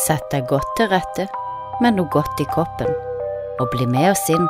Sett 0.00 0.30
deg 0.32 0.46
godt 0.48 0.68
til 0.78 0.88
rette 0.88 1.26
med 1.84 1.98
noe 1.98 2.08
godt 2.12 2.38
i 2.40 2.46
koppen, 2.48 2.88
og 3.60 3.66
bli 3.74 3.84
med 3.90 4.14
oss 4.14 4.22
inn 4.32 4.46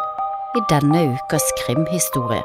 i 0.54 0.60
denne 0.70 1.00
ukas 1.14 1.46
krimhistorie. 1.62 2.44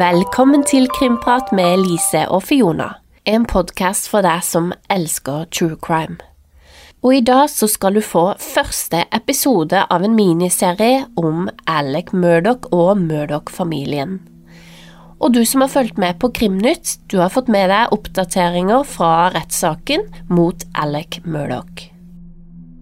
Velkommen 0.00 0.64
til 0.66 0.88
Krimprat 0.96 1.52
med 1.54 1.84
Lise 1.84 2.24
og 2.26 2.42
Fiona, 2.48 2.88
en 3.30 3.46
podkast 3.46 4.10
for 4.10 4.26
deg 4.26 4.42
som 4.46 4.72
elsker 4.90 5.46
true 5.54 5.78
crime. 5.78 6.18
Og 7.06 7.20
i 7.20 7.22
dag 7.22 7.46
så 7.52 7.70
skal 7.70 7.94
du 7.94 8.02
få 8.02 8.32
første 8.42 9.04
episode 9.14 9.86
av 9.86 10.02
en 10.02 10.18
miniserie 10.18 11.04
om 11.20 11.46
Alec 11.70 12.10
Murdoch 12.10 12.66
og 12.74 12.96
Murdoch-familien. 12.98 14.18
Og 15.20 15.34
du 15.34 15.42
som 15.44 15.60
har 15.60 15.68
fulgt 15.68 15.98
med 16.00 16.16
på 16.20 16.30
Krimnytt, 16.38 16.94
du 17.12 17.18
har 17.20 17.28
fått 17.34 17.48
med 17.52 17.68
deg 17.72 17.92
oppdateringer 17.92 18.86
fra 18.88 19.28
rettssaken 19.34 20.06
mot 20.32 20.64
Alec 20.74 21.20
Murdoch. 21.24 21.90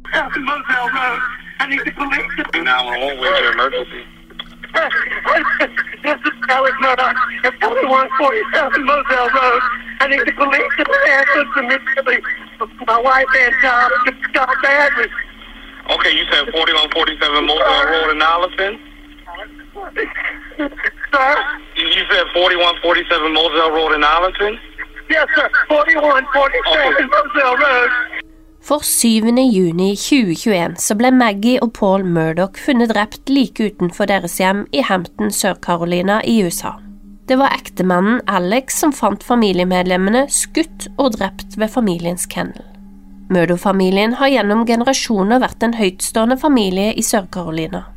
Moselle 0.08 0.88
Road. 0.94 1.20
I 1.60 1.66
need 1.66 1.82
the 1.84 1.92
police. 1.98 2.30
to- 2.38 2.62
911, 2.62 3.18
where's 3.20 3.40
your 3.42 3.52
emergency? 3.52 4.02
this 6.04 6.18
is 6.28 6.36
Alex 6.48 6.74
Murdoch 6.80 7.16
at 7.44 7.54
4147 7.60 8.84
Moselle 8.86 9.30
Road. 9.34 9.62
I 10.00 10.06
need 10.06 10.22
the 10.24 10.32
police 10.38 10.72
to 10.78 10.84
answer 11.18 11.42
immediately. 11.62 12.18
My 12.86 13.00
wife 13.02 13.26
and 13.42 13.54
child 13.62 13.90
just 14.06 14.32
got 14.32 14.48
badly. 14.62 15.08
Okay, 15.90 16.12
you 16.14 16.24
said 16.30 16.46
4147 16.54 17.46
Moselle 17.46 17.86
Road 17.90 18.10
in 18.14 18.22
Allison? 18.22 18.72
Sir? 21.12 21.34
You 21.98 22.04
said 22.06 22.26
4147 22.32 23.32
Moselle 23.34 23.72
Road 23.72 23.92
in 23.96 24.04
Arlington? 24.04 24.54
Yes, 25.10 25.26
sir. 25.34 25.48
4147 25.66 27.10
Moselle 27.14 27.56
Road. 27.64 27.90
For 28.62 28.82
7. 28.82 29.24
juni 29.50 29.96
2021 29.96 30.76
så 30.78 30.94
ble 30.94 31.10
Maggie 31.10 31.58
og 31.58 31.72
Paul 31.74 32.04
Murdoch 32.04 32.60
funnet 32.62 32.92
drept 32.94 33.32
like 33.32 33.66
utenfor 33.66 34.06
deres 34.06 34.38
hjem 34.38 34.62
i 34.70 34.84
Hampton, 34.86 35.34
Sør-Carolina 35.34 36.20
i 36.22 36.38
USA. 36.46 36.76
Det 37.26 37.40
var 37.42 37.58
ektemannen 37.58 38.22
Alex 38.30 38.78
som 38.78 38.94
fant 38.94 39.26
familiemedlemmene 39.26 40.28
skutt 40.30 40.86
og 40.98 41.18
drept 41.18 41.58
ved 41.58 41.74
familiens 41.74 42.30
kennel. 42.30 42.62
Murdoch-familien 43.34 44.20
har 44.22 44.30
gjennom 44.36 44.66
generasjoner 44.70 45.42
vært 45.42 45.66
en 45.66 45.74
høytstående 45.82 46.38
familie 46.38 46.94
i 46.94 47.02
Sør-Carolina. 47.02 47.88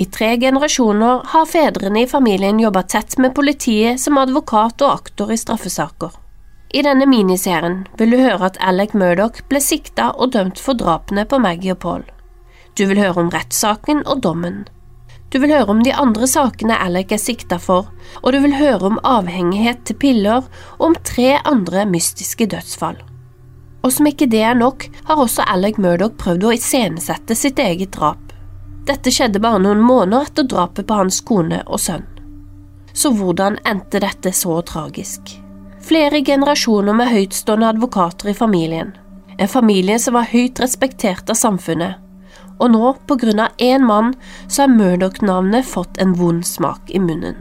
I 0.00 0.04
tre 0.04 0.36
generasjoner 0.36 1.22
har 1.26 1.46
fedrene 1.46 2.04
i 2.04 2.06
familien 2.06 2.60
jobbet 2.60 2.88
tett 2.88 3.16
med 3.18 3.32
politiet 3.34 3.98
som 3.98 4.18
advokat 4.22 4.78
og 4.86 4.92
aktor 4.92 5.32
i 5.34 5.38
straffesaker. 5.40 6.12
I 6.70 6.84
denne 6.86 7.08
miniserien 7.10 7.80
vil 7.98 8.14
du 8.14 8.20
høre 8.20 8.46
at 8.46 8.60
Alec 8.62 8.94
Murdoch 8.94 9.40
ble 9.50 9.58
sikta 9.58 10.12
og 10.14 10.36
dømt 10.36 10.62
for 10.62 10.78
drapene 10.78 11.24
på 11.26 11.40
Maggie 11.42 11.74
og 11.74 11.80
Paul. 11.82 12.04
Du 12.78 12.84
vil 12.86 13.00
høre 13.02 13.24
om 13.24 13.32
rettssaken 13.34 14.04
og 14.06 14.22
dommen. 14.22 14.68
Du 15.34 15.40
vil 15.42 15.50
høre 15.56 15.74
om 15.74 15.82
de 15.82 15.90
andre 15.90 16.30
sakene 16.30 16.78
Alec 16.78 17.16
er 17.16 17.24
sikta 17.24 17.58
for, 17.58 17.90
og 18.22 18.30
du 18.32 18.38
vil 18.46 18.54
høre 18.54 18.92
om 18.92 19.02
avhengighet 19.02 19.82
til 19.82 19.98
piller 19.98 20.46
og 20.78 20.86
om 20.92 20.96
tre 21.02 21.40
andre 21.42 21.88
mystiske 21.90 22.46
dødsfall. 22.54 23.02
Og 23.82 23.98
som 23.98 24.06
ikke 24.06 24.30
det 24.30 24.46
er 24.46 24.54
nok, 24.54 24.86
har 25.10 25.26
også 25.26 25.42
Alec 25.50 25.82
Murdoch 25.82 26.14
prøvd 26.22 26.46
å 26.46 26.54
iscenesette 26.54 27.34
sitt 27.34 27.58
eget 27.58 27.98
drap. 27.98 28.27
Dette 28.88 29.12
skjedde 29.12 29.40
bare 29.44 29.60
noen 29.60 29.82
måneder 29.84 30.30
etter 30.30 30.46
drapet 30.48 30.86
på 30.88 30.96
hans 30.96 31.20
kone 31.28 31.60
og 31.66 31.80
sønn. 31.82 32.06
Så 32.96 33.12
hvordan 33.14 33.58
endte 33.68 34.00
dette 34.00 34.32
så 34.32 34.62
tragisk? 34.66 35.34
Flere 35.84 36.22
generasjoner 36.24 36.96
med 36.96 37.12
høytstående 37.12 37.68
advokater 37.74 38.32
i 38.32 38.36
familien. 38.36 38.94
En 39.38 39.48
familie 39.48 39.98
som 40.02 40.16
var 40.16 40.30
høyt 40.32 40.60
respektert 40.60 41.30
av 41.30 41.38
samfunnet. 41.38 42.00
Og 42.58 42.72
nå, 42.72 42.94
på 43.06 43.18
grunn 43.20 43.44
av 43.44 43.60
én 43.62 43.84
mann, 43.86 44.14
så 44.48 44.64
har 44.64 44.72
Murdoch-navnet 44.72 45.68
fått 45.68 46.00
en 46.02 46.16
vond 46.18 46.42
smak 46.46 46.90
i 46.90 46.98
munnen. 46.98 47.36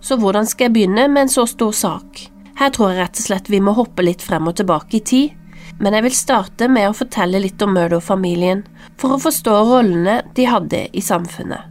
Så 0.00 0.16
hvordan 0.18 0.46
skal 0.48 0.70
jeg 0.70 0.76
begynne 0.78 1.10
med 1.10 1.26
en 1.26 1.34
så 1.34 1.44
stor 1.50 1.74
sak? 1.76 2.22
Her 2.58 2.72
tror 2.72 2.92
jeg 2.92 3.02
rett 3.02 3.20
og 3.20 3.26
slett 3.26 3.50
vi 3.52 3.60
må 3.60 3.74
hoppe 3.76 4.06
litt 4.06 4.22
frem 4.24 4.48
og 4.48 4.56
tilbake 4.58 4.96
i 4.98 5.04
tid, 5.12 5.36
men 5.80 5.96
jeg 5.96 6.06
vil 6.06 6.16
starte 6.16 6.68
med 6.68 6.90
å 6.90 6.96
fortelle 6.96 7.40
litt 7.42 7.62
om 7.64 7.74
Murdo-familien, 7.76 8.64
for 9.00 9.14
å 9.14 9.22
forstå 9.22 9.54
rollene 9.68 10.20
de 10.36 10.48
hadde 10.48 10.86
i 10.92 11.02
samfunnet. 11.04 11.68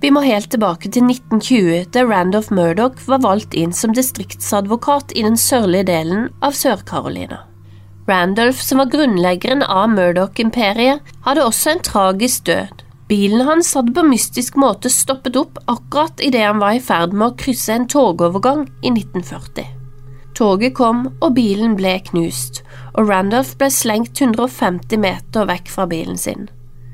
Vi 0.00 0.08
må 0.08 0.22
helt 0.24 0.48
tilbake 0.48 0.88
til 0.88 1.04
1920, 1.04 1.90
da 1.92 2.06
Randolph 2.08 2.52
Murdoch 2.56 3.02
var 3.04 3.20
valgt 3.20 3.52
inn 3.52 3.72
som 3.76 3.92
distriktsadvokat 3.92 5.12
i 5.12 5.24
den 5.26 5.36
sørlige 5.36 5.90
delen 5.90 6.30
av 6.40 6.56
Sør-Carolina. 6.56 7.42
Randolph, 8.08 8.62
som 8.64 8.80
var 8.80 8.88
grunnleggeren 8.90 9.62
av 9.62 9.90
Murdoch-imperiet, 9.92 11.04
hadde 11.26 11.44
også 11.44 11.74
en 11.74 11.84
tragisk 11.84 12.48
død. 12.48 12.86
Bilen 13.10 13.44
hans 13.46 13.74
hadde 13.74 13.92
på 13.92 14.06
mystisk 14.06 14.56
måte 14.60 14.90
stoppet 14.94 15.36
opp 15.36 15.58
akkurat 15.66 16.22
idet 16.24 16.46
han 16.46 16.62
var 16.62 16.78
i 16.78 16.82
ferd 16.84 17.12
med 17.12 17.26
å 17.26 17.36
krysse 17.36 17.74
en 17.74 17.88
togovergang 17.90 18.68
i 18.80 18.94
1940. 18.94 19.79
Toget 20.40 20.72
kom, 20.72 21.02
og 21.20 21.34
bilen 21.36 21.74
ble 21.76 21.98
knust, 22.06 22.62
og 22.96 23.10
Randolph 23.10 23.58
ble 23.60 23.68
slengt 23.68 24.16
150 24.16 24.96
meter 25.02 25.44
vekk 25.50 25.68
fra 25.68 25.84
bilen 25.90 26.16
sin. 26.16 26.48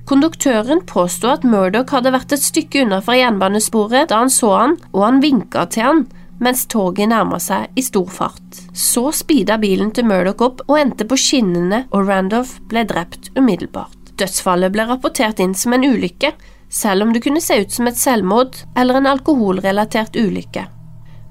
Konduktøren 0.07 0.83
påsto 0.87 1.31
at 1.31 1.47
Murdoch 1.47 1.95
hadde 1.95 2.11
vært 2.15 2.34
et 2.34 2.43
stykke 2.43 2.83
unna 2.83 2.99
fra 3.03 3.15
jernbanesporet 3.19 4.11
da 4.11 4.21
han 4.25 4.34
så 4.34 4.51
han, 4.55 4.77
og 4.91 5.07
han 5.07 5.23
vinka 5.23 5.67
til 5.71 5.87
han 5.87 6.05
mens 6.43 6.67
toget 6.69 7.09
nærma 7.11 7.39
seg 7.41 7.71
i 7.79 7.87
stor 7.87 8.11
fart. 8.12 8.61
Så 8.75 9.09
speeda 9.15 9.57
bilen 9.63 9.95
til 9.95 10.09
Murdoch 10.11 10.43
opp 10.45 10.63
og 10.67 10.77
endte 10.81 11.07
på 11.09 11.19
skinnene, 11.19 11.87
og 11.95 12.11
Randolph 12.11 12.59
ble 12.71 12.84
drept 12.89 13.31
umiddelbart. 13.39 14.13
Dødsfallet 14.21 14.75
ble 14.75 14.91
rapportert 14.91 15.41
inn 15.41 15.55
som 15.55 15.77
en 15.77 15.87
ulykke, 15.87 16.34
selv 16.69 17.07
om 17.07 17.15
det 17.15 17.23
kunne 17.25 17.43
se 17.45 17.63
ut 17.63 17.73
som 17.73 17.87
et 17.89 17.99
selvmord 18.01 18.59
eller 18.77 18.99
en 19.01 19.15
alkoholrelatert 19.15 20.19
ulykke. 20.19 20.67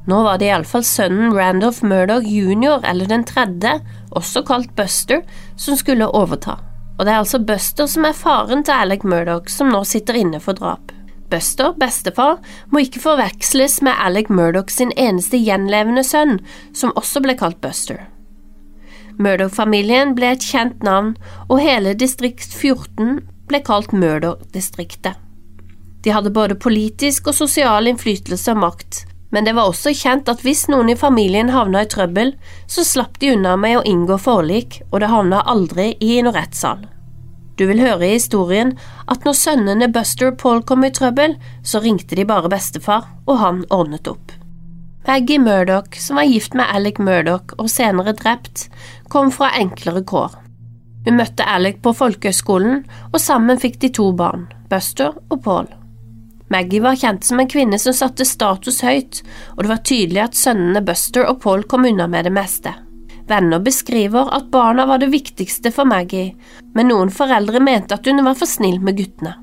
Nå 0.06 0.22
var 0.24 0.38
det 0.38 0.52
iallfall 0.52 0.84
sønnen 0.86 1.34
Randolph 1.34 1.82
Murdoch 1.86 2.26
jr., 2.30 2.84
eller 2.86 3.10
den 3.10 3.24
tredje, 3.26 3.80
også 4.14 4.44
kalt 4.46 4.76
Buster, 4.78 5.24
som 5.58 5.78
skulle 5.80 6.08
overta. 6.08 6.60
Og 7.00 7.06
det 7.06 7.12
er 7.12 7.24
altså 7.24 7.42
Buster 7.42 7.90
som 7.90 8.06
er 8.06 8.18
faren 8.18 8.62
til 8.64 8.78
Alec 8.78 9.04
Murdoch, 9.04 9.50
som 9.50 9.72
nå 9.74 9.82
sitter 9.84 10.20
inne 10.22 10.40
for 10.40 10.58
drap. 10.58 10.94
Buster, 11.30 11.74
bestefar, 11.82 12.38
må 12.70 12.84
ikke 12.86 13.02
forveksles 13.02 13.80
med 13.84 13.98
Alec 13.98 14.30
Murdoch 14.30 14.70
sin 14.70 14.94
eneste 14.94 15.42
gjenlevende 15.42 16.06
sønn, 16.06 16.38
som 16.74 16.94
også 16.96 17.24
ble 17.26 17.34
kalt 17.40 17.58
Buster. 17.66 18.06
Murdoch-familien 19.18 20.14
ble 20.16 20.36
et 20.36 20.46
kjent 20.46 20.86
navn, 20.86 21.16
og 21.50 21.64
hele 21.64 21.96
distrikt 21.98 22.46
14 22.54 23.24
ble 23.50 23.62
kalt 23.66 23.96
Murdoch-distriktet. 23.96 25.18
De 26.06 26.14
hadde 26.14 26.30
både 26.30 26.54
politisk 26.62 27.32
og 27.32 27.34
sosial 27.34 27.90
innflytelse 27.90 28.54
og 28.54 28.62
makt, 28.62 29.02
men 29.36 29.44
det 29.44 29.52
var 29.58 29.68
også 29.68 29.92
kjent 29.92 30.30
at 30.32 30.46
hvis 30.46 30.62
noen 30.72 30.94
i 30.94 30.96
familien 30.96 31.50
havna 31.52 31.82
i 31.84 31.88
trøbbel, 31.92 32.30
så 32.72 32.86
slapp 32.88 33.18
de 33.20 33.34
unna 33.36 33.58
med 33.60 33.82
å 33.82 33.82
inngå 33.84 34.16
forlik, 34.24 34.78
og 34.94 35.02
det 35.04 35.10
havna 35.12 35.42
aldri 35.44 35.90
i 36.00 36.22
noen 36.22 36.38
rettssal. 36.38 36.86
Du 37.60 37.66
vil 37.68 37.84
høre 37.84 38.08
i 38.08 38.14
historien 38.14 38.72
at 39.12 39.28
når 39.28 39.36
sønnene 39.42 39.92
Buster 39.92 40.32
og 40.32 40.40
Paul 40.40 40.64
kom 40.64 40.88
i 40.88 40.94
trøbbel, 40.96 41.36
så 41.68 41.84
ringte 41.84 42.16
de 42.16 42.24
bare 42.28 42.52
bestefar, 42.52 43.12
og 43.28 43.44
han 43.44 43.62
ordnet 43.76 44.08
opp. 44.08 44.32
Maggie 45.06 45.44
Murdoch, 45.44 46.00
som 46.00 46.16
var 46.16 46.32
gift 46.32 46.56
med 46.56 46.72
Alec 46.72 46.98
Murdoch 47.04 47.52
og 47.60 47.68
senere 47.70 48.16
drept, 48.16 48.70
kom 49.12 49.36
fra 49.36 49.52
enklere 49.60 50.08
kår. 50.08 50.40
Hun 51.06 51.20
møtte 51.20 51.44
Alec 51.44 51.84
på 51.84 51.92
folkehøgskolen, 51.92 52.86
og 53.12 53.20
sammen 53.20 53.60
fikk 53.60 53.82
de 53.84 53.92
to 54.00 54.14
barn, 54.16 54.48
Buster 54.72 55.20
og 55.28 55.44
Paul. 55.44 55.68
Maggie 56.50 56.82
var 56.82 56.96
kjent 56.96 57.24
som 57.26 57.40
en 57.40 57.50
kvinne 57.50 57.80
som 57.82 57.94
satte 57.94 58.26
status 58.26 58.84
høyt, 58.86 59.22
og 59.56 59.64
det 59.64 59.72
var 59.72 59.86
tydelig 59.88 60.22
at 60.22 60.38
sønnene 60.38 60.84
Buster 60.86 61.26
og 61.26 61.40
Paul 61.42 61.64
kom 61.66 61.88
unna 61.90 62.06
med 62.08 62.28
det 62.28 62.34
meste. 62.36 62.74
Venner 63.26 63.60
beskriver 63.60 64.30
at 64.38 64.52
barna 64.54 64.86
var 64.86 65.02
det 65.02 65.10
viktigste 65.10 65.72
for 65.74 65.90
Maggie, 65.90 66.36
men 66.78 66.92
noen 66.92 67.10
foreldre 67.10 67.60
mente 67.64 67.98
at 67.98 68.06
hun 68.06 68.22
var 68.22 68.38
for 68.38 68.50
snill 68.50 68.78
med 68.78 69.00
guttene. 69.00 69.34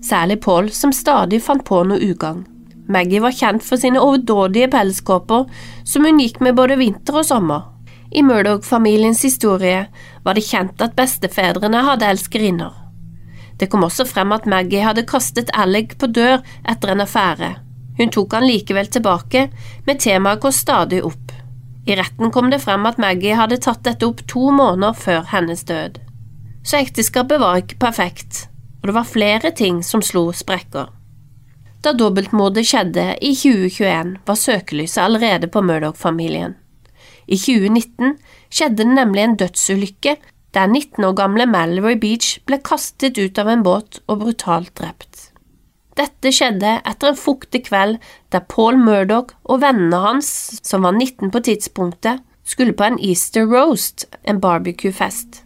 Særlig 0.00 0.40
Paul, 0.40 0.70
som 0.72 0.94
stadig 0.96 1.42
fant 1.44 1.64
på 1.66 1.82
noe 1.84 2.00
ugagn. 2.00 2.46
Maggie 2.88 3.20
var 3.20 3.36
kjent 3.36 3.62
for 3.62 3.76
sine 3.78 4.00
overdådige 4.00 4.70
pelskåper, 4.72 5.44
som 5.84 6.08
hun 6.08 6.18
gikk 6.24 6.40
med 6.40 6.56
både 6.56 6.80
vinter 6.80 7.20
og 7.20 7.28
sommer. 7.28 7.68
I 8.10 8.24
Murdoch-familiens 8.26 9.20
historie 9.22 9.84
var 10.24 10.34
det 10.34 10.48
kjent 10.48 10.80
at 10.82 10.96
bestefedrene 10.96 11.84
hadde 11.86 12.08
elskerinner. 12.08 12.79
Det 13.60 13.68
kom 13.68 13.84
også 13.84 14.06
frem 14.08 14.32
at 14.32 14.46
Maggie 14.48 14.80
hadde 14.80 15.04
kastet 15.08 15.50
Alec 15.52 15.98
på 16.00 16.08
dør 16.08 16.40
etter 16.68 16.94
en 16.94 17.04
affære. 17.04 17.50
Hun 17.98 18.12
tok 18.14 18.32
han 18.38 18.46
likevel 18.48 18.88
tilbake, 18.88 19.48
men 19.84 20.00
temaet 20.00 20.40
går 20.40 20.54
stadig 20.56 21.02
opp. 21.04 21.34
I 21.84 21.96
retten 21.98 22.32
kom 22.32 22.48
det 22.52 22.62
frem 22.64 22.86
at 22.88 23.00
Maggie 23.02 23.36
hadde 23.36 23.60
tatt 23.60 23.82
dette 23.84 24.08
opp 24.08 24.22
to 24.30 24.48
måneder 24.54 24.96
før 24.96 25.28
hennes 25.34 25.66
død. 25.68 25.98
Så 26.64 26.80
ekteskapet 26.80 27.40
var 27.40 27.60
ikke 27.60 27.80
perfekt, 27.82 28.46
og 28.80 28.88
det 28.88 28.96
var 28.96 29.12
flere 29.12 29.52
ting 29.56 29.84
som 29.84 30.00
slo 30.04 30.30
sprekker. 30.36 30.88
Da 31.84 31.92
dobbeltmordet 31.96 32.66
skjedde 32.68 33.06
i 33.24 33.34
2021, 33.36 34.16
var 34.28 34.40
søkelyset 34.40 35.02
allerede 35.04 35.48
på 35.52 35.62
Murdoch-familien. 35.64 36.56
I 37.28 37.36
2019 37.36 38.16
skjedde 38.52 38.82
det 38.82 38.92
nemlig 38.96 39.24
en 39.24 39.36
dødsulykke 39.40 40.16
der 40.54 40.66
19 40.66 41.04
år 41.04 41.14
gamle 41.18 41.46
Mallory 41.46 41.96
Beach 42.00 42.38
ble 42.46 42.58
kastet 42.64 43.18
ut 43.18 43.38
av 43.38 43.50
en 43.50 43.62
båt 43.66 44.00
og 44.06 44.24
brutalt 44.24 44.72
drept. 44.78 45.30
Dette 45.98 46.32
skjedde 46.32 46.78
etter 46.86 47.10
en 47.10 47.18
fuktig 47.18 47.64
kveld 47.66 47.98
der 48.32 48.46
Paul 48.48 48.78
Murdoch 48.80 49.34
og 49.44 49.60
vennene 49.64 50.00
hans, 50.00 50.30
som 50.62 50.86
var 50.86 50.96
19 50.96 51.30
på 51.34 51.42
tidspunktet, 51.44 52.22
skulle 52.44 52.74
på 52.74 52.86
en 52.86 52.98
Easter 52.98 53.46
roast, 53.46 54.06
en 54.24 54.40
barbecue-fest. 54.40 55.42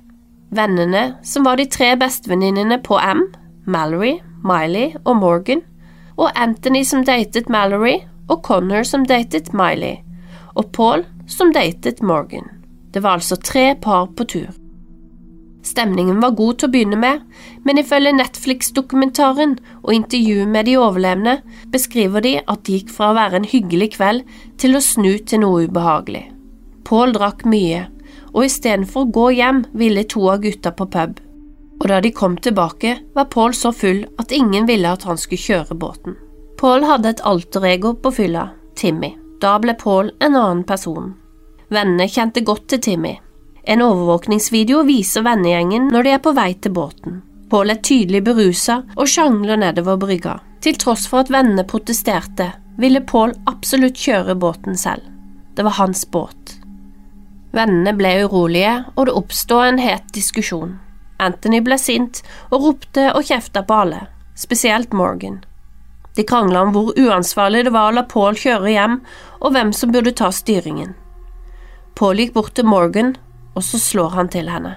Vennene, 0.54 1.16
som 1.26 1.44
var 1.44 1.58
de 1.58 1.66
tre 1.66 1.94
bestevenninnene 1.98 2.78
på 2.84 3.00
M, 3.00 3.26
Mallory, 3.66 4.18
Miley 4.44 4.94
og 5.04 5.16
Morgan, 5.16 5.64
og 6.16 6.30
Anthony 6.38 6.84
som 6.86 7.02
datet 7.04 7.50
Mallory, 7.50 8.04
og 8.28 8.44
Connor 8.46 8.86
som 8.86 9.04
datet 9.04 9.52
Miley, 9.52 9.98
og 10.54 10.70
Paul 10.72 11.04
som 11.28 11.52
datet 11.52 12.02
Morgan. 12.02 12.46
Det 12.94 13.02
var 13.02 13.18
altså 13.18 13.36
tre 13.36 13.74
par 13.74 14.06
på 14.16 14.24
tur. 14.24 14.63
Stemningen 15.64 16.20
var 16.20 16.34
god 16.36 16.58
til 16.60 16.68
å 16.68 16.72
begynne 16.74 16.98
med, 17.00 17.22
men 17.64 17.80
ifølge 17.80 18.12
Netflix-dokumentaren 18.18 19.56
og 19.80 19.94
intervjuet 19.96 20.50
med 20.52 20.68
de 20.68 20.76
overlevende 20.76 21.38
beskriver 21.72 22.24
de 22.24 22.34
at 22.42 22.66
det 22.66 22.78
gikk 22.78 22.92
fra 22.92 23.10
å 23.10 23.16
være 23.16 23.40
en 23.40 23.48
hyggelig 23.48 23.94
kveld 23.96 24.28
til 24.60 24.76
å 24.76 24.84
snu 24.84 25.14
til 25.24 25.40
noe 25.40 25.64
ubehagelig. 25.64 26.26
Paul 26.84 27.16
drakk 27.16 27.46
mye, 27.48 27.86
og 28.34 28.44
istedenfor 28.44 29.06
å 29.06 29.12
gå 29.16 29.26
hjem 29.38 29.64
ville 29.72 30.04
to 30.04 30.26
av 30.28 30.44
gutta 30.44 30.74
på 30.76 30.90
pub. 30.92 31.16
Og 31.80 31.88
da 31.90 32.00
de 32.04 32.12
kom 32.12 32.36
tilbake, 32.36 32.98
var 33.16 33.32
Paul 33.32 33.56
så 33.56 33.72
full 33.72 34.04
at 34.20 34.32
ingen 34.36 34.68
ville 34.68 34.92
at 34.92 35.08
han 35.08 35.18
skulle 35.18 35.42
kjøre 35.48 35.80
båten. 35.80 36.18
Paul 36.60 36.84
hadde 36.84 37.16
et 37.16 37.24
alter 37.24 37.64
ego 37.72 37.96
på 37.96 38.12
fylla, 38.14 38.50
Timmy. 38.76 39.14
Da 39.40 39.56
ble 39.60 39.74
Paul 39.80 40.12
en 40.20 40.36
annen 40.36 40.62
person. 40.68 41.14
Vennene 41.72 42.06
kjente 42.08 42.44
godt 42.44 42.68
til 42.70 42.80
Timmy, 42.84 43.16
en 43.66 43.82
overvåkningsvideo 43.82 44.82
viser 44.88 45.24
vennegjengen 45.24 45.88
når 45.92 46.04
de 46.04 46.12
er 46.16 46.20
på 46.24 46.34
vei 46.36 46.50
til 46.54 46.74
båten. 46.76 47.22
Paul 47.50 47.70
er 47.72 47.80
tydelig 47.84 48.24
berusa 48.26 48.82
og 48.96 49.08
sjangler 49.08 49.60
nedover 49.60 49.96
brygga. 50.00 50.38
Til 50.64 50.76
tross 50.80 51.06
for 51.08 51.24
at 51.24 51.32
vennene 51.32 51.64
protesterte, 51.68 52.50
ville 52.80 53.04
Paul 53.04 53.34
absolutt 53.46 54.00
kjøre 54.00 54.34
båten 54.40 54.76
selv. 54.76 55.04
Det 55.54 55.64
var 55.64 55.76
hans 55.78 56.02
båt. 56.10 56.56
Vennene 57.54 57.92
ble 57.94 58.16
urolige, 58.24 58.80
og 58.96 59.06
det 59.06 59.14
oppstod 59.14 59.68
en 59.68 59.78
het 59.78 60.08
diskusjon. 60.16 60.78
Anthony 61.22 61.60
ble 61.62 61.78
sint 61.78 62.24
og 62.50 62.64
ropte 62.64 63.10
og 63.14 63.28
kjefta 63.28 63.62
på 63.62 63.76
alle, 63.84 64.00
spesielt 64.34 64.92
Morgan. 64.92 65.44
De 66.16 66.24
krangla 66.26 66.64
om 66.64 66.72
hvor 66.74 66.90
uansvarlig 66.98 67.64
det 67.68 67.74
var 67.74 67.92
å 67.92 67.96
la 68.00 68.04
Paul 68.10 68.34
kjøre 68.38 68.72
hjem, 68.74 68.98
og 69.40 69.54
hvem 69.54 69.70
som 69.76 69.94
burde 69.94 70.14
ta 70.18 70.32
styringen. 70.34 70.96
Paul 71.94 72.18
gikk 72.18 72.34
bort 72.34 72.56
til 72.58 72.66
Morgan 72.66 73.14
og 73.54 73.64
så 73.64 73.78
slår 73.78 74.16
han 74.18 74.30
til 74.32 74.50
henne. 74.50 74.76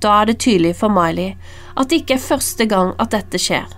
Da 0.00 0.20
er 0.20 0.30
det 0.30 0.40
tydelig 0.44 0.74
for 0.80 0.92
Miley 0.92 1.34
at 1.76 1.90
det 1.90 2.02
ikke 2.02 2.16
er 2.16 2.28
første 2.28 2.66
gang 2.68 2.94
at 3.02 3.12
dette 3.14 3.40
skjer. 3.40 3.68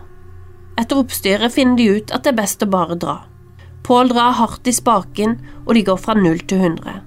Etter 0.78 1.00
oppstyret 1.00 1.54
finner 1.54 1.78
de 1.78 1.88
ut 1.98 2.14
at 2.14 2.24
det 2.24 2.32
er 2.32 2.40
best 2.40 2.62
å 2.62 2.70
bare 2.70 2.98
dra. 2.98 3.18
Paul 3.86 4.10
drar 4.12 4.36
hardt 4.36 4.68
i 4.68 4.74
spaken, 4.74 5.38
og 5.66 5.74
de 5.74 5.84
går 5.86 5.96
fra 6.02 6.14
null 6.18 6.42
til 6.50 6.60
hundre. 6.62 6.98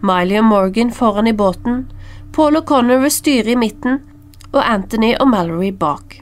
Miley 0.00 0.38
og 0.40 0.46
Morgan 0.48 0.92
foran 0.94 1.28
i 1.28 1.36
båten, 1.36 1.84
Paul 2.32 2.56
og 2.56 2.64
Connor 2.66 3.02
ved 3.02 3.12
styret 3.12 3.52
i 3.52 3.58
midten, 3.58 4.00
og 4.50 4.62
Anthony 4.64 5.12
og 5.20 5.28
Mallory 5.28 5.70
bak. 5.76 6.16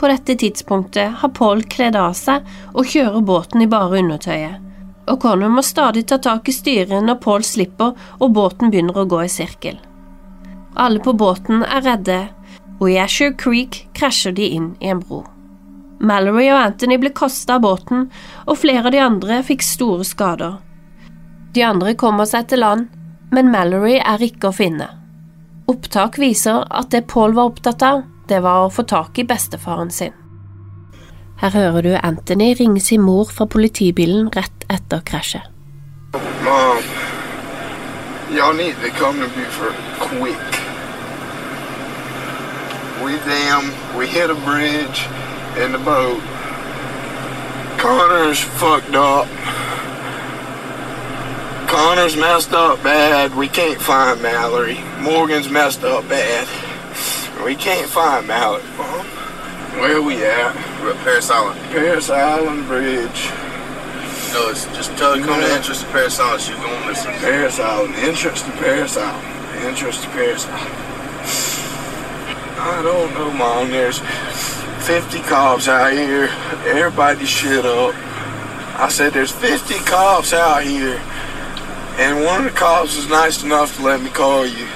På 0.00 0.10
dette 0.10 0.34
tidspunktet 0.40 1.20
har 1.20 1.32
Paul 1.36 1.62
kledd 1.70 1.96
av 1.96 2.16
seg 2.18 2.44
og 2.74 2.90
kjører 2.90 3.22
båten 3.24 3.62
i 3.62 3.70
bare 3.70 4.02
undertøyet, 4.02 4.63
og 5.10 5.20
Connor 5.22 5.52
må 5.52 5.62
stadig 5.64 6.06
ta 6.08 6.18
tak 6.22 6.48
i 6.48 6.54
styret 6.54 7.04
når 7.04 7.20
Paul 7.24 7.44
slipper 7.44 7.92
og 8.18 8.32
båten 8.36 8.72
begynner 8.72 9.02
å 9.02 9.08
gå 9.08 9.24
i 9.24 9.32
sirkel. 9.32 9.76
Alle 10.74 11.00
på 11.02 11.14
båten 11.14 11.62
er 11.62 11.84
redde, 11.86 12.18
og 12.80 12.88
i 12.90 12.98
Asher 12.98 13.34
Creek 13.38 13.84
krasjer 13.94 14.34
de 14.34 14.48
inn 14.56 14.72
i 14.80 14.90
en 14.90 15.02
bro. 15.04 15.22
Mallory 16.04 16.48
og 16.50 16.58
Anthony 16.58 16.98
ble 17.00 17.12
kastet 17.14 17.54
av 17.54 17.62
båten, 17.64 18.08
og 18.48 18.58
flere 18.58 18.88
av 18.88 18.94
de 18.94 19.02
andre 19.02 19.38
fikk 19.46 19.62
store 19.64 20.04
skader. 20.08 20.58
De 21.54 21.62
andre 21.62 21.94
kommer 21.94 22.26
seg 22.26 22.48
til 22.50 22.64
land, 22.64 22.88
men 23.30 23.52
Mallory 23.52 24.00
er 24.00 24.22
ikke 24.26 24.50
å 24.50 24.56
finne. 24.56 24.88
Opptak 25.70 26.18
viser 26.20 26.66
at 26.68 26.90
det 26.92 27.06
Paul 27.08 27.36
var 27.38 27.52
opptatt 27.52 27.82
av, 27.86 28.02
det 28.28 28.42
var 28.44 28.64
å 28.64 28.72
få 28.72 28.84
tak 28.88 29.18
i 29.18 29.28
bestefaren 29.28 29.92
sin. 29.94 30.12
Her 31.36 31.50
hører 31.50 31.80
du 31.80 31.98
Anthony 32.02 32.54
ringe 32.60 32.80
sin 32.80 33.00
mor 33.00 33.24
fra 33.24 33.46
politibilen 33.46 34.28
rett 34.36 34.64
etter 34.70 35.00
krasjet. 35.00 35.42
Mom, 36.44 36.78
y'all 38.30 38.56
need 38.56 38.76
to 38.82 38.90
come 38.90 39.18
quick. 40.00 40.38
We 43.04 43.18
damn, 43.26 43.72
we 43.98 44.06
hit 44.06 44.30
a 44.30 44.34
bridge 44.34 45.08
in 45.64 45.72
the 45.72 45.78
boat. 45.78 46.22
Connor's 47.78 48.40
fucked 48.40 48.94
up. 48.94 49.26
Connor's 51.68 52.16
messed 52.16 52.52
up 52.52 52.82
bad. 52.82 53.34
We 53.34 53.48
can't 53.48 53.80
find 53.80 54.22
Mallory. 54.22 54.78
Morgan's 55.00 55.50
messed 55.50 55.84
up 55.84 56.08
bad. 56.08 56.46
We 57.44 57.56
can't 57.56 57.90
find 57.90 58.26
Mallory, 58.26 58.62
Mom. 58.78 59.23
Where 59.80 60.00
we 60.00 60.24
at? 60.24 60.54
We're 60.82 60.92
at 60.92 61.04
Paris 61.04 61.30
Island. 61.30 61.60
Paris 61.70 62.08
Island 62.10 62.66
Bridge. 62.66 63.30
No, 64.32 64.48
it's 64.50 64.66
just 64.76 64.96
tell 64.96 65.14
her 65.14 65.24
come 65.24 65.40
to 65.40 65.46
entrance 65.46 65.80
to 65.80 65.86
Paris 65.86 66.18
Island. 66.18 66.42
She's 66.42 66.56
gonna 66.56 66.86
miss 66.86 67.04
us. 67.04 67.20
Paris 67.20 67.58
Island. 67.60 67.94
Entrance 67.96 68.42
to 68.42 68.50
Paris 68.52 68.96
Island. 68.96 69.66
Entrance 69.66 70.00
to 70.02 70.08
Paris 70.08 70.46
Island. 70.46 70.84
I 72.56 72.82
don't 72.82 73.14
know, 73.14 73.30
Mom. 73.32 73.70
There's 73.70 73.98
50 74.86 75.20
cops 75.22 75.68
out 75.68 75.92
here. 75.92 76.28
Everybody 76.66 77.26
shit 77.26 77.64
up. 77.66 77.94
I 78.76 78.88
said, 78.88 79.12
there's 79.12 79.32
50 79.32 79.74
cops 79.80 80.32
out 80.32 80.62
here. 80.62 81.00
And 81.98 82.24
one 82.24 82.46
of 82.46 82.52
the 82.52 82.58
cops 82.58 82.96
was 82.96 83.08
nice 83.08 83.42
enough 83.42 83.76
to 83.76 83.82
let 83.82 84.02
me 84.02 84.10
call 84.10 84.46
you. 84.46 84.66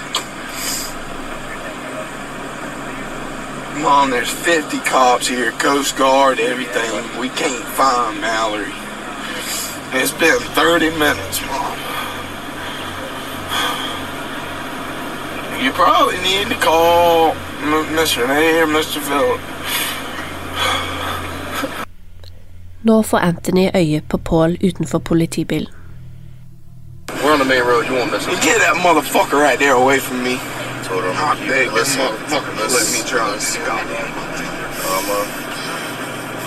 Mom, 3.83 4.11
there's 4.11 4.31
50 4.31 4.79
cops 4.81 5.29
here, 5.29 5.53
Coast 5.53 5.97
Guard, 5.97 6.41
everything. 6.41 6.91
We 7.21 7.29
can't 7.29 7.65
find 7.65 8.21
Mallory. 8.21 8.73
It's 9.93 10.13
been 10.13 10.39
30 10.55 10.91
minutes, 10.99 11.41
Mom. 11.47 11.77
You 15.65 15.71
probably 15.73 16.19
need 16.19 16.49
to 16.49 16.55
call 16.55 17.31
M- 17.63 17.87
Mr. 17.97 18.27
Nair, 18.27 18.67
Mr. 18.67 19.01
Phillip. 19.01 19.41
Nå 22.83 23.03
får 23.03 23.19
Anthony 23.19 23.71
øye 23.75 24.01
på 24.09 24.19
Paul 24.19 24.57
utenfor 24.61 24.99
politibilen. 24.99 25.67
We're 27.25 27.33
on 27.33 27.39
the 27.39 27.45
main 27.45 27.63
road. 27.65 27.87
You 27.87 27.95
won't 27.95 28.13
miss 28.13 28.29
us. 28.29 28.45
Get 28.45 28.59
that 28.61 28.77
motherfucker 28.77 29.41
right 29.43 29.59
there 29.59 29.73
away 29.75 29.99
from 30.01 30.23
me. 30.23 30.39
Told 30.89 31.05
her 31.05 31.13
I 31.13 31.37
I'm 31.37 31.37
beg 31.45 31.69
you, 31.69 31.73
listen, 31.77 32.01
motherfucker, 32.01 32.49
listen, 32.65 32.81
let 32.81 32.89
me 32.97 33.01
drive. 33.05 33.37
listen. 33.37 33.61
Um, 33.61 35.05
uh, 35.13 35.21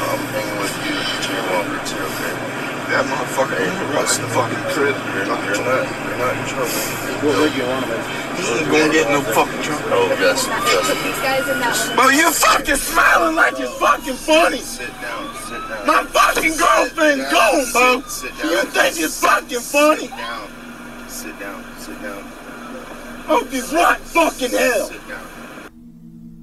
I'm 0.02 0.22
hanging 0.34 0.58
with 0.58 0.76
you. 0.82 0.98
You're 0.98 1.46
welcome 1.46 1.78
to, 1.78 1.96
okay? 2.10 2.34
That 2.90 3.06
motherfucker 3.06 3.54
ain't 3.62 3.78
listen. 3.94 4.26
a 4.26 4.34
fucking 4.34 4.66
predator. 4.74 4.98
You're 5.14 5.30
not, 5.30 5.46
you're 5.46 5.62
not, 5.62 5.86
you're 5.86 6.18
not 6.18 6.34
in 6.34 6.46
trouble. 6.50 6.74
What 7.22 7.38
rig 7.38 7.54
you 7.54 7.70
on, 7.70 7.86
man? 7.86 8.02
He 8.42 8.50
ain't 8.50 8.66
gonna 8.66 8.90
get 8.90 9.06
no 9.14 9.22
fucking 9.30 9.62
trouble. 9.62 9.94
Oh, 9.94 10.10
yes, 10.18 10.50
yes. 10.50 10.90
These 10.90 11.22
guys 11.22 11.46
in 11.46 11.62
that 11.62 11.78
one. 11.78 11.96
Bro, 11.96 12.06
you 12.18 12.28
fucking 12.34 12.82
smiling 12.82 13.36
like 13.38 13.62
it's 13.62 13.78
fucking 13.78 14.18
funny. 14.26 14.66
Sit 14.66 14.90
down, 15.06 15.30
sit 15.46 15.62
down. 15.70 15.86
My 15.86 16.02
fucking 16.10 16.58
girlfriend 16.58 17.30
gone, 17.30 17.66
bro. 17.78 18.02
Sit, 18.10 18.10
sit 18.10 18.34
down. 18.42 18.50
You 18.50 18.62
think 18.74 18.98
it's 19.06 19.22
fucking 19.22 19.62
funny? 19.62 20.10
Sit 20.10 20.18
down. 20.18 20.50
Sit 21.06 21.38
down, 21.38 21.62
sit 21.78 22.02
down, 22.02 22.26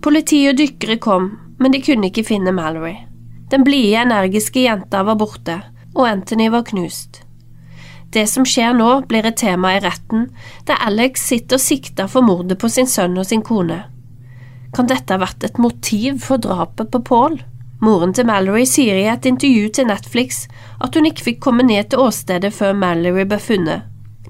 Politi 0.02 0.40
og 0.48 0.58
dykkere 0.58 0.96
kom, 1.02 1.30
men 1.58 1.74
de 1.74 1.82
kunne 1.84 2.08
ikke 2.08 2.26
finne 2.26 2.54
Mallory. 2.54 2.94
Den 3.52 3.64
blide, 3.64 4.04
energiske 4.04 4.62
jenta 4.64 5.02
var 5.04 5.18
borte, 5.20 5.58
og 5.94 6.06
Anthony 6.08 6.48
var 6.52 6.66
knust. 6.68 7.22
Det 8.12 8.24
som 8.28 8.46
skjer 8.48 8.72
nå, 8.76 8.88
blir 9.08 9.26
et 9.28 9.36
tema 9.40 9.74
i 9.76 9.82
retten, 9.84 10.28
der 10.68 10.80
Alex 10.86 11.26
sitter 11.28 11.60
sikta 11.60 12.06
for 12.08 12.24
mordet 12.24 12.56
på 12.60 12.70
sin 12.72 12.88
sønn 12.88 13.18
og 13.20 13.28
sin 13.28 13.44
kone. 13.44 13.82
Kan 14.76 14.88
dette 14.88 15.12
ha 15.12 15.20
vært 15.20 15.44
et 15.44 15.60
motiv 15.60 16.20
for 16.24 16.40
drapet 16.40 16.92
på 16.92 17.02
Paul? 17.04 17.38
Moren 17.84 18.14
til 18.16 18.26
Mallory 18.26 18.64
sier 18.66 18.96
i 18.98 19.06
et 19.12 19.28
intervju 19.28 19.68
til 19.76 19.86
Netflix 19.88 20.46
at 20.82 20.96
hun 20.96 21.06
ikke 21.08 21.28
fikk 21.28 21.44
komme 21.44 21.66
ned 21.66 21.92
til 21.92 22.02
åstedet 22.08 22.50
før 22.54 22.74
Mallory 22.76 23.24
ble 23.28 23.38
funnet, 23.42 23.87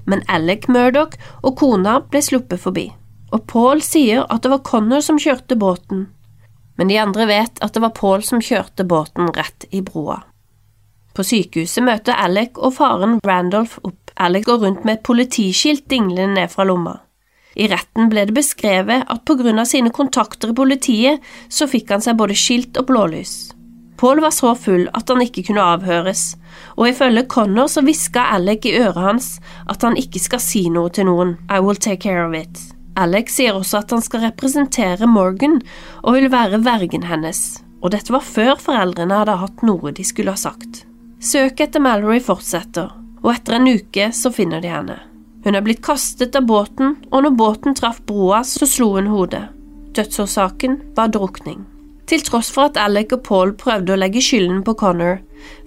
men 0.09 0.23
Alec 0.27 0.67
Murdoch 0.71 1.15
og 1.43 1.55
kona 1.59 1.99
ble 2.09 2.21
sluppet 2.25 2.61
forbi. 2.63 2.87
Og 3.29 3.45
Paul 3.49 3.83
sier 3.85 4.25
at 4.25 4.41
det 4.43 4.51
var 4.51 4.65
Connor 4.65 5.03
som 5.05 5.19
kjørte 5.21 5.57
båten, 5.59 6.07
men 6.79 6.89
de 6.89 6.97
andre 6.97 7.27
vet 7.29 7.61
at 7.61 7.75
det 7.75 7.83
var 7.83 7.93
Paul 7.97 8.23
som 8.25 8.41
kjørte 8.41 8.87
båten 8.87 9.29
rett 9.35 9.67
i 9.75 9.83
broa. 9.85 10.21
På 11.13 11.25
sykehuset 11.27 11.83
møter 11.83 12.15
Alec 12.15 12.57
og 12.57 12.77
faren 12.77 13.17
Randolph 13.25 13.81
opp 13.83 14.13
Alec 14.19 14.45
går 14.47 14.61
rundt 14.63 14.85
med 14.87 14.97
et 14.97 15.05
politiskilt 15.05 15.85
dinglende 15.91 16.39
ned 16.39 16.51
fra 16.51 16.65
lomma. 16.67 16.97
I 17.59 17.67
retten 17.71 18.09
ble 18.11 18.25
det 18.29 18.35
beskrevet 18.37 19.07
at 19.11 19.25
på 19.27 19.35
grunn 19.39 19.59
av 19.59 19.67
sine 19.67 19.91
kontakter 19.95 20.51
i 20.51 20.55
politiet, 20.55 21.23
så 21.51 21.67
fikk 21.67 21.91
han 21.91 22.03
seg 22.03 22.19
både 22.19 22.37
skilt 22.37 22.79
og 22.79 22.87
blålys. 22.91 23.51
Paul 23.99 24.21
var 24.23 24.31
så 24.31 24.53
full 24.55 24.87
at 24.95 25.11
han 25.11 25.23
ikke 25.23 25.43
kunne 25.49 25.65
avhøres, 25.75 26.37
og 26.77 26.89
ifølge 26.89 27.27
Connor 27.31 27.69
så 27.71 27.83
hviska 27.85 28.25
Alec 28.35 28.67
i 28.69 28.75
øret 28.79 29.01
hans 29.03 29.29
at 29.69 29.85
han 29.85 29.97
ikke 29.99 30.21
skal 30.23 30.43
si 30.43 30.65
noe 30.73 30.91
til 30.93 31.09
noen, 31.09 31.37
I 31.49 31.61
will 31.63 31.79
take 31.79 32.03
care 32.07 32.25
of 32.25 32.35
it. 32.37 32.61
Alec 32.99 33.31
sier 33.31 33.55
også 33.55 33.83
at 33.83 33.93
han 33.95 34.03
skal 34.03 34.25
representere 34.27 35.07
Morgan 35.07 35.59
og 36.03 36.17
vil 36.17 36.31
være 36.31 36.63
vergen 36.65 37.05
hennes, 37.07 37.61
og 37.79 37.93
dette 37.95 38.13
var 38.13 38.25
før 38.25 38.55
foreldrene 38.59 39.21
hadde 39.21 39.37
hatt 39.39 39.63
noe 39.63 39.93
de 39.95 40.03
skulle 40.07 40.35
ha 40.35 40.39
sagt. 40.39 40.83
Søket 41.19 41.69
etter 41.69 41.83
Mallory 41.83 42.19
fortsetter, 42.23 42.91
og 43.23 43.31
etter 43.33 43.57
en 43.57 43.69
uke 43.69 44.09
så 44.15 44.31
finner 44.35 44.63
de 44.63 44.71
henne. 44.71 44.99
Hun 45.45 45.55
er 45.55 45.63
blitt 45.63 45.83
kastet 45.85 46.35
av 46.35 46.47
båten, 46.47 46.97
og 47.11 47.23
når 47.23 47.35
båten 47.39 47.75
traff 47.75 48.01
broa, 48.07 48.41
så 48.43 48.67
slo 48.67 48.93
hun 48.97 49.07
hodet. 49.11 49.45
Dødsårsaken 49.95 50.79
var 50.97 51.11
drukning. 51.15 51.63
Til 52.09 52.23
tross 52.25 52.47
for 52.49 52.71
at 52.71 52.77
Alec 52.81 53.11
og 53.13 53.21
Paul 53.27 53.51
prøvde 53.53 53.93
å 53.93 53.99
legge 53.99 54.21
skylden 54.25 54.63
på 54.65 54.73
Connor, 54.79 55.19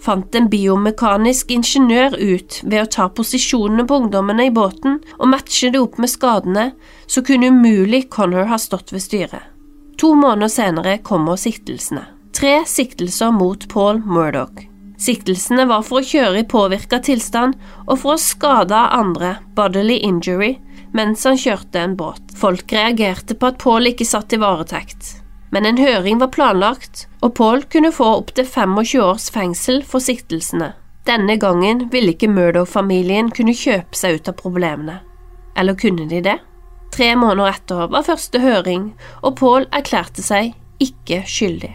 fant 0.03 0.35
en 0.35 0.49
biomekanisk 0.51 1.53
ingeniør 1.55 2.17
ut 2.19 2.59
ved 2.65 2.81
å 2.81 2.89
ta 2.97 3.07
posisjonene 3.15 3.87
på 3.87 4.01
ungdommene 4.03 4.49
i 4.49 4.55
båten 4.55 4.99
og 5.21 5.31
matche 5.31 5.71
det 5.71 5.79
opp 5.79 6.01
med 6.03 6.11
skadene, 6.11 6.73
så 7.07 7.23
kunne 7.23 7.53
umulig 7.55 8.09
Connor 8.11 8.51
ha 8.51 8.59
stått 8.59 8.91
ved 8.91 9.07
styret. 9.07 9.47
To 10.03 10.17
måneder 10.19 10.51
senere 10.51 10.97
kommer 11.07 11.39
siktelsene. 11.39 12.09
Tre 12.35 12.65
siktelser 12.67 13.31
mot 13.31 13.69
Paul 13.71 14.03
Murdoch. 14.03 14.67
Siktelsene 14.99 15.69
var 15.71 15.87
for 15.87 16.01
å 16.01 16.07
kjøre 16.07 16.43
i 16.43 16.49
påvirka 16.49 16.99
tilstand 17.03 17.55
og 17.87 17.97
for 18.03 18.17
å 18.17 18.23
skade 18.23 18.83
andre, 18.99 19.37
bodily 19.55 20.01
injury, 20.03 20.57
mens 20.91 21.23
han 21.29 21.39
kjørte 21.39 21.87
en 21.87 21.99
båt. 21.99 22.23
Folk 22.35 22.73
reagerte 22.75 23.39
på 23.39 23.53
at 23.53 23.63
Paul 23.63 23.87
ikke 23.91 24.07
satt 24.09 24.35
i 24.35 24.43
varetekt, 24.43 25.22
men 25.53 25.69
en 25.69 25.79
høring 25.79 26.21
var 26.23 26.33
planlagt, 26.35 27.07
og 27.23 27.35
Paul 27.39 27.65
kunne 27.73 27.93
få 27.93 28.09
opptil 28.23 28.49
25 28.49 29.03
års 29.05 29.29
fengsel 29.31 29.83
for 29.87 30.03
siktelsene. 30.03 30.73
Denne 31.07 31.37
gangen 31.39 31.87
ville 31.93 32.15
ikke 32.15 32.31
Murdoch-familien 32.31 33.31
kunne 33.35 33.55
kjøpe 33.57 33.99
seg 33.99 34.19
ut 34.19 34.31
av 34.33 34.39
problemene. 34.39 35.01
Eller 35.59 35.77
kunne 35.79 36.09
de 36.09 36.23
det? 36.25 36.39
Tre 36.93 37.15
måneder 37.17 37.55
etter 37.55 37.89
var 37.93 38.07
første 38.07 38.41
høring, 38.41 38.93
og 39.23 39.37
Paul 39.41 39.67
erklærte 39.73 40.25
seg 40.25 40.55
ikke 40.83 41.23
skyldig. 41.29 41.73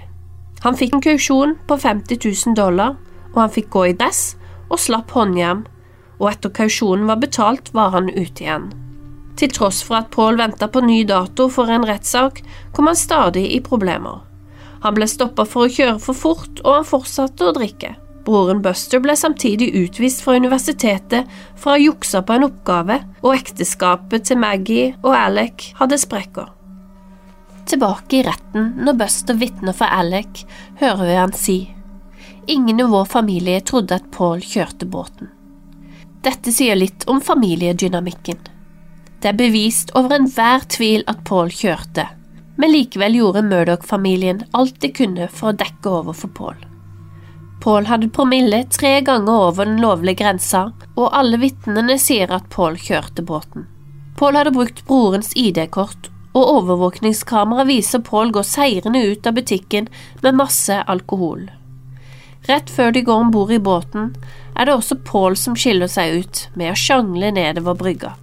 Han 0.64 0.78
fikk 0.78 0.98
en 0.98 1.04
kausjon 1.06 1.58
på 1.70 1.78
50 1.78 2.24
000 2.26 2.58
dollar 2.58 2.96
og 3.38 3.44
han 3.44 3.54
fikk 3.54 3.70
gå 3.76 3.86
i 3.92 3.96
dress 3.98 4.36
og 4.68 4.82
slapp 4.82 5.14
håndjern, 5.16 5.66
og 6.18 6.32
etter 6.32 6.52
kausjonen 6.58 7.06
var 7.08 7.22
betalt, 7.22 7.70
var 7.78 7.94
han 7.94 8.10
ute 8.10 8.44
igjen. 8.44 8.72
Til 9.38 9.52
tross 9.54 9.84
for 9.86 10.00
at 10.00 10.10
Paul 10.14 10.40
venta 10.40 10.68
på 10.72 10.82
ny 10.82 11.04
dato 11.06 11.46
for 11.54 11.70
en 11.70 11.86
rettssak, 11.86 12.42
kom 12.74 12.90
han 12.90 12.98
stadig 12.98 13.46
i 13.54 13.62
problemer. 13.62 14.24
Han 14.82 14.98
ble 14.98 15.08
stoppa 15.10 15.46
for 15.46 15.66
å 15.66 15.74
kjøre 15.74 16.00
for 16.02 16.18
fort, 16.18 16.62
og 16.64 16.80
han 16.80 16.88
fortsatte 16.88 17.46
å 17.46 17.54
drikke. 17.54 17.94
Broren 18.28 18.60
Buster 18.62 19.00
ble 19.00 19.16
samtidig 19.16 19.70
utvist 19.80 20.24
fra 20.26 20.36
universitetet 20.36 21.30
for 21.56 21.72
å 21.72 21.78
ha 21.78 21.84
juksa 21.86 22.24
på 22.26 22.36
en 22.36 22.48
oppgave, 22.50 23.00
og 23.24 23.38
ekteskapet 23.38 24.28
til 24.28 24.42
Maggie 24.42 24.92
og 25.04 25.14
Alec 25.16 25.70
hadde 25.80 26.02
sprekker. 26.02 26.50
Tilbake 27.68 28.20
i 28.20 28.26
retten, 28.28 28.74
når 28.84 29.00
Buster 29.00 29.38
vitner 29.38 29.76
for 29.76 29.92
Alec, 29.92 30.44
hører 30.82 31.06
vi 31.06 31.18
han 31.22 31.34
si 31.36 31.58
Ingen 32.48 32.80
i 32.80 32.84
vår 32.88 33.10
familie 33.12 33.60
trodde 33.60 33.98
at 34.00 34.06
Paul 34.12 34.40
kjørte 34.40 34.88
båten. 34.88 35.34
Dette 36.24 36.52
sier 36.56 36.80
litt 36.80 37.04
om 37.12 37.20
familiedynamikken. 37.20 38.40
Det 39.22 39.32
er 39.32 39.38
bevist 39.38 39.92
over 39.98 40.14
enhver 40.20 40.66
tvil 40.70 41.04
at 41.10 41.24
Paul 41.26 41.50
kjørte, 41.50 42.06
men 42.62 42.74
likevel 42.74 43.18
gjorde 43.18 43.46
Murdoch-familien 43.48 44.44
alt 44.58 44.78
de 44.84 44.92
kunne 44.94 45.30
for 45.34 45.52
å 45.52 45.58
dekke 45.58 45.94
over 46.02 46.18
for 46.18 46.34
Paul. 46.38 46.60
Paul 47.64 47.88
hadde 47.90 48.12
promille 48.14 48.60
tre 48.70 49.00
ganger 49.02 49.48
over 49.48 49.66
den 49.66 49.82
lovlige 49.82 50.22
grensa, 50.22 50.68
og 50.96 51.16
alle 51.18 51.40
vitnene 51.42 51.98
sier 52.00 52.30
at 52.34 52.46
Paul 52.54 52.78
kjørte 52.78 53.26
båten. 53.26 53.66
Paul 54.18 54.38
hadde 54.38 54.54
brukt 54.54 54.84
brorens 54.86 55.34
ID-kort, 55.34 56.12
og 56.38 56.52
overvåkningskamera 56.60 57.66
viser 57.66 58.06
Paul 58.06 58.30
gå 58.32 58.44
seirende 58.46 59.02
ut 59.02 59.26
av 59.26 59.34
butikken 59.40 59.90
med 60.22 60.38
masse 60.38 60.78
alkohol. 60.86 61.48
Rett 62.48 62.70
før 62.70 62.94
de 62.94 63.02
går 63.02 63.26
om 63.26 63.34
bord 63.34 63.52
i 63.52 63.60
båten, 63.60 64.14
er 64.54 64.70
det 64.70 64.78
også 64.78 65.02
Paul 65.10 65.36
som 65.36 65.58
skiller 65.58 65.90
seg 65.92 66.22
ut 66.22 66.46
med 66.54 66.72
å 66.72 66.80
sjangle 66.80 67.34
nedover 67.34 67.76
brygga. 67.82 68.14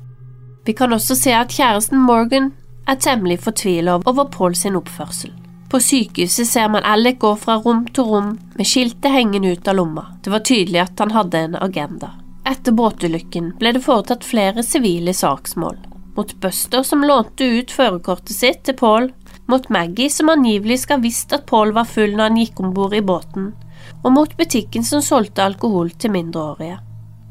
Vi 0.64 0.72
kan 0.72 0.92
også 0.92 1.16
se 1.18 1.32
at 1.36 1.52
kjæresten 1.52 2.00
Morgan 2.00 2.52
er 2.88 3.00
temmelig 3.00 3.40
fortvila 3.44 3.98
over 4.04 4.28
Paul 4.32 4.54
sin 4.56 4.76
oppførsel. 4.76 5.32
På 5.70 5.80
sykehuset 5.80 6.46
ser 6.48 6.68
man 6.70 6.84
Alec 6.86 7.18
gå 7.18 7.32
fra 7.36 7.56
rom 7.58 7.82
til 7.90 8.06
rom 8.08 8.28
med 8.54 8.68
skiltet 8.68 9.10
hengende 9.10 9.56
ut 9.56 9.68
av 9.68 9.76
lomma. 9.80 10.04
Det 10.22 10.32
var 10.32 10.44
tydelig 10.46 10.80
at 10.84 11.00
han 11.02 11.10
hadde 11.10 11.40
en 11.40 11.56
agenda. 11.60 12.12
Etter 12.46 12.76
båtulykken 12.76 13.54
ble 13.58 13.72
det 13.74 13.82
foretatt 13.84 14.24
flere 14.24 14.62
sivile 14.62 15.14
saksmål. 15.16 15.76
Mot 16.14 16.34
Buster 16.40 16.84
som 16.86 17.02
lånte 17.02 17.48
ut 17.58 17.74
førerkortet 17.74 18.36
sitt 18.36 18.62
til 18.68 18.78
Paul, 18.78 19.10
mot 19.50 19.68
Maggie 19.68 20.12
som 20.12 20.30
angivelig 20.30 20.84
skal 20.84 21.00
ha 21.00 21.04
visst 21.04 21.32
at 21.34 21.46
Paul 21.50 21.74
var 21.74 21.90
full 21.90 22.14
når 22.14 22.30
han 22.30 22.40
gikk 22.40 22.62
om 22.62 22.72
bord 22.76 22.94
i 22.94 23.02
båten, 23.04 23.52
og 24.04 24.12
mot 24.14 24.36
butikken 24.38 24.86
som 24.86 25.02
solgte 25.02 25.44
alkohol 25.44 25.90
til 25.98 26.14
mindreårige. 26.14 26.78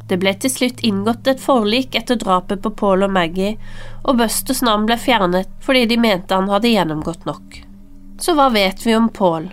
Det 0.10 0.20
ble 0.20 0.34
til 0.36 0.52
slutt 0.52 0.84
inngått 0.84 1.28
et 1.32 1.42
forlik 1.42 1.96
etter 1.96 2.20
drapet 2.20 2.62
på 2.64 2.74
Paul 2.80 3.06
og 3.06 3.14
Maggie, 3.16 3.56
og 4.04 4.20
Busters 4.20 4.62
navn 4.66 4.88
ble 4.90 4.98
fjernet 5.00 5.50
fordi 5.64 5.86
de 5.94 6.00
mente 6.02 6.36
han 6.36 6.52
hadde 6.52 6.74
gjennomgått 6.74 7.26
nok. 7.30 7.62
Så 8.20 8.36
hva 8.38 8.50
vet 8.54 8.86
vi 8.86 8.96
om 8.96 9.10
Paul? 9.10 9.50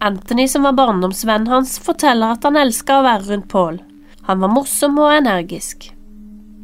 Anthony, 0.00 0.48
som 0.48 0.64
var 0.64 0.72
barndomsvennen 0.72 1.52
hans, 1.52 1.76
forteller 1.78 2.32
at 2.32 2.44
han 2.48 2.56
elska 2.56 2.98
å 2.98 3.04
være 3.04 3.26
rundt 3.28 3.48
Paul. 3.52 3.80
Han 4.28 4.40
var 4.40 4.52
morsom 4.54 4.96
og 5.00 5.12
energisk. 5.12 5.90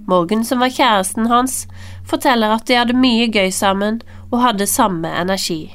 Morgan, 0.09 0.45
som 0.45 0.63
var 0.63 0.73
kjæresten 0.73 1.29
hans, 1.29 1.67
forteller 2.09 2.55
at 2.57 2.67
de 2.69 2.79
hadde 2.79 2.97
mye 2.97 3.29
gøy 3.29 3.51
sammen 3.53 4.01
og 4.31 4.41
hadde 4.41 4.69
samme 4.71 5.11
energi. 5.13 5.67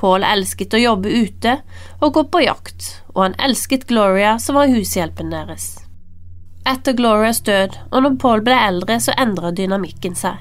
Paul 0.00 0.26
elsket 0.26 0.74
å 0.74 0.82
jobbe 0.82 1.08
ute 1.08 1.58
og 2.00 2.12
gå 2.16 2.26
på 2.32 2.44
jakt, 2.44 2.90
og 3.14 3.28
han 3.28 3.40
elsket 3.46 3.86
Gloria, 3.88 4.36
som 4.42 4.58
var 4.58 4.72
hushjelpen 4.72 5.30
deres. 5.32 5.85
Etter 6.66 6.96
Glorias 6.98 7.40
død, 7.46 7.76
og 7.92 8.02
når 8.02 8.14
Paul 8.22 8.40
ble 8.42 8.54
eldre, 8.58 8.98
så 8.98 9.14
endret 9.22 9.58
dynamikken 9.60 10.16
seg. 10.18 10.40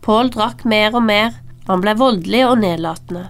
Paul 0.00 0.30
drakk 0.32 0.64
mer 0.64 0.94
og 0.96 1.04
mer, 1.04 1.34
han 1.66 1.82
ble 1.82 1.96
voldelig 1.98 2.44
og 2.46 2.60
nedlatende. 2.62 3.26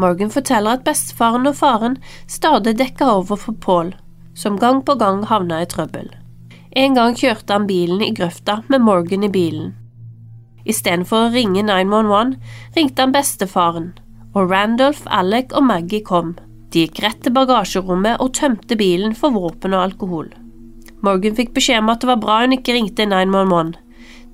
Morgan 0.00 0.32
forteller 0.32 0.78
at 0.78 0.86
bestefaren 0.86 1.46
og 1.46 1.58
faren 1.58 1.98
stadig 2.30 2.76
dekka 2.78 3.10
over 3.20 3.38
for 3.38 3.58
Paul, 3.62 3.92
som 4.34 4.58
gang 4.58 4.82
på 4.86 4.96
gang 4.98 5.22
havna 5.30 5.60
i 5.62 5.68
trøbbel. 5.70 6.08
En 6.78 6.98
gang 6.98 7.14
kjørte 7.18 7.52
han 7.52 7.66
bilen 7.68 8.02
i 8.02 8.12
grøfta 8.16 8.60
med 8.70 8.82
Morgan 8.86 9.26
i 9.26 9.30
bilen. 9.30 9.74
Istedenfor 10.64 11.28
å 11.28 11.32
ringe 11.34 11.62
911 11.66 12.36
ringte 12.76 13.06
han 13.06 13.14
bestefaren, 13.14 13.90
og 14.34 14.50
Randolph, 14.50 15.06
Alec 15.06 15.54
og 15.54 15.66
Maggie 15.66 16.06
kom. 16.06 16.36
De 16.70 16.86
gikk 16.86 17.02
rett 17.02 17.22
til 17.24 17.34
bagasjerommet 17.34 18.22
og 18.22 18.34
tømte 18.38 18.78
bilen 18.78 19.16
for 19.18 19.34
våpen 19.34 19.74
og 19.74 19.90
alkohol. 19.90 20.30
Morgan 21.06 21.36
fikk 21.36 21.54
beskjed 21.56 21.80
om 21.80 21.92
at 21.92 22.02
det 22.02 22.10
var 22.10 22.20
bra 22.20 22.40
hun 22.42 22.56
ikke 22.56 22.74
ringte 22.76 23.06
911. 23.08 23.76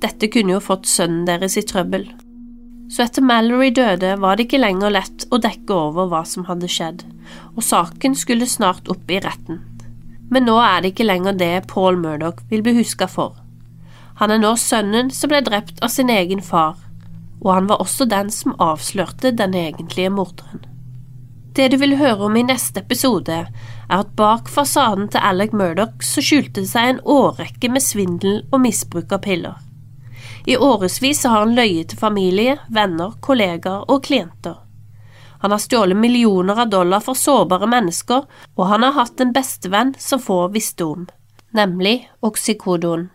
Dette 0.02 0.28
kunne 0.32 0.56
jo 0.56 0.62
fått 0.62 0.88
sønnen 0.90 1.25
deres 1.28 1.56
i 1.56 1.64
trøbbel. 1.66 2.08
Så 2.90 3.02
etter 3.02 3.25
Mallory 3.25 3.73
døde, 3.75 4.12
var 4.23 4.37
det 4.37 4.46
ikke 4.46 4.61
lenger 4.62 4.92
lett 4.94 5.26
å 5.35 5.40
dekke 5.42 5.75
over 5.75 6.11
hva 6.11 6.23
som 6.28 6.46
hadde 6.46 6.70
skjedd, 6.70 7.02
og 7.56 7.64
saken 7.66 8.14
skulle 8.18 8.46
snart 8.46 8.90
opp 8.92 9.11
i 9.11 9.18
retten. 9.23 9.62
Men 10.30 10.46
nå 10.46 10.56
er 10.62 10.82
det 10.82 10.92
ikke 10.94 11.06
lenger 11.06 11.38
det 11.38 11.66
Paul 11.70 11.99
Murdoch 11.99 12.42
vil 12.50 12.62
bli 12.66 12.76
huska 12.78 13.08
for. 13.11 13.35
Han 14.20 14.32
er 14.32 14.40
nå 14.42 14.54
sønnen 14.58 15.11
som 15.14 15.30
ble 15.30 15.42
drept 15.44 15.82
av 15.85 15.92
sin 15.92 16.11
egen 16.11 16.42
far, 16.42 16.78
og 17.42 17.50
han 17.52 17.68
var 17.70 17.82
også 17.82 18.06
den 18.11 18.30
som 18.32 18.56
avslørte 18.62 19.35
den 19.37 19.54
egentlige 19.54 20.11
morderen. 20.11 20.64
Det 21.56 21.70
du 21.73 21.78
vil 21.80 21.96
høre 21.96 22.28
om 22.28 22.37
i 22.37 22.44
neste 22.46 22.82
episode, 22.82 23.44
er 23.88 24.02
at 24.02 24.12
bak 24.18 24.50
fasaden 24.52 25.08
til 25.12 25.22
Alec 25.22 25.54
Murdoch 25.56 26.04
så 26.04 26.24
skjulte 26.24 26.62
det 26.62 26.70
seg 26.70 26.90
en 26.90 27.00
årrekke 27.02 27.70
med 27.72 27.84
svindel 27.84 28.42
og 28.50 28.62
misbruk 28.64 29.14
av 29.14 29.24
piller. 29.26 29.56
I 30.46 30.56
årevis 30.56 31.24
har 31.26 31.42
han 31.42 31.56
løyet 31.58 31.90
til 31.90 31.98
familie, 31.98 32.56
venner, 32.68 33.16
kollegaer 33.20 33.88
og 33.90 34.04
klienter. 34.06 34.60
Han 35.42 35.52
har 35.52 35.62
stjålet 35.62 35.98
millioner 35.98 36.62
av 36.62 36.70
dollar 36.70 37.02
for 37.04 37.18
sårbare 37.18 37.68
mennesker, 37.70 38.24
og 38.56 38.70
han 38.70 38.86
har 38.86 38.96
hatt 38.96 39.20
en 39.20 39.34
bestevenn 39.36 39.92
som 40.00 40.22
få 40.22 40.46
visste 40.54 40.86
om, 40.86 41.04
nemlig 41.54 41.98
oksykodon 42.24 43.10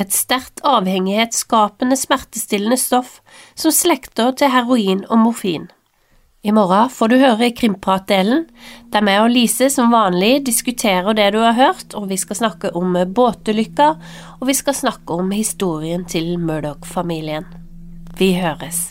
et 0.00 0.14
sterkt 0.14 0.62
avhengighetsskapende 0.66 1.96
smertestillende 1.98 2.78
stoff 2.80 3.20
som 3.54 3.74
slekter 3.74 4.34
til 4.38 4.50
heroin 4.50 5.04
og 5.06 5.20
morfin. 5.22 5.68
I 6.44 6.52
morgen 6.52 6.90
får 6.92 7.08
du 7.08 7.14
høre 7.22 7.46
Krimprat-delen, 7.56 8.42
der 8.92 9.04
vi 9.06 9.12
og 9.16 9.30
Lise 9.32 9.70
som 9.72 9.94
vanlig 9.94 10.42
diskuterer 10.44 11.16
det 11.16 11.30
du 11.32 11.38
har 11.40 11.56
hørt, 11.56 11.94
og 11.96 12.10
vi 12.10 12.18
skal 12.20 12.36
snakke 12.36 12.72
om 12.76 12.98
båtulykker, 13.16 13.96
og 14.40 14.44
vi 14.50 14.56
skal 14.58 14.76
snakke 14.76 15.16
om 15.16 15.32
historien 15.32 16.04
til 16.04 16.34
Murdoch-familien. 16.36 17.48
Vi 18.20 18.34
høres. 18.36 18.90